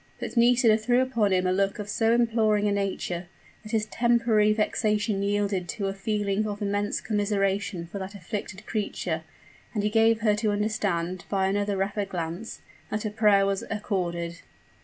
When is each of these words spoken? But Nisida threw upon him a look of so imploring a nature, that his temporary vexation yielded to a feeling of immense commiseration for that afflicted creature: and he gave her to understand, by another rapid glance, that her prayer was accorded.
But 0.19 0.35
Nisida 0.35 0.79
threw 0.79 0.99
upon 1.03 1.31
him 1.31 1.45
a 1.45 1.51
look 1.53 1.77
of 1.77 1.87
so 1.87 2.11
imploring 2.11 2.67
a 2.67 2.71
nature, 2.71 3.27
that 3.61 3.71
his 3.71 3.85
temporary 3.85 4.51
vexation 4.51 5.21
yielded 5.21 5.69
to 5.69 5.85
a 5.89 5.93
feeling 5.93 6.47
of 6.47 6.59
immense 6.59 6.99
commiseration 7.01 7.85
for 7.85 7.99
that 7.99 8.15
afflicted 8.15 8.65
creature: 8.65 9.21
and 9.75 9.83
he 9.83 9.91
gave 9.91 10.21
her 10.21 10.33
to 10.37 10.49
understand, 10.49 11.25
by 11.29 11.45
another 11.45 11.77
rapid 11.77 12.09
glance, 12.09 12.61
that 12.89 13.03
her 13.03 13.11
prayer 13.11 13.45
was 13.45 13.63
accorded. 13.69 14.39